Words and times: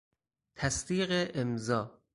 تصدیق 0.55 1.31
امضا 1.35 2.01